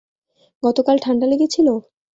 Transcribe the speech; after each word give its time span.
গতকাল 0.63 0.97
ঠান্ডা 1.03 1.25
লেগেছিলো? 1.31 1.73